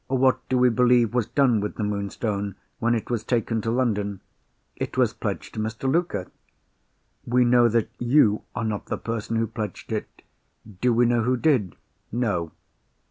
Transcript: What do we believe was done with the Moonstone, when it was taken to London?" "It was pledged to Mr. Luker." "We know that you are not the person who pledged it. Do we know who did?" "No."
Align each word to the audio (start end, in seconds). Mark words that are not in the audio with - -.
What 0.07 0.39
do 0.49 0.57
we 0.57 0.69
believe 0.69 1.13
was 1.13 1.27
done 1.27 1.59
with 1.61 1.75
the 1.75 1.83
Moonstone, 1.83 2.55
when 2.79 2.95
it 2.95 3.11
was 3.11 3.23
taken 3.23 3.61
to 3.61 3.69
London?" 3.69 4.19
"It 4.75 4.97
was 4.97 5.13
pledged 5.13 5.53
to 5.53 5.59
Mr. 5.59 5.83
Luker." 5.87 6.25
"We 7.27 7.45
know 7.45 7.69
that 7.69 7.91
you 7.99 8.41
are 8.55 8.65
not 8.65 8.87
the 8.87 8.97
person 8.97 9.35
who 9.35 9.45
pledged 9.45 9.91
it. 9.91 10.23
Do 10.65 10.91
we 10.91 11.05
know 11.05 11.21
who 11.21 11.37
did?" 11.37 11.75
"No." 12.11 12.51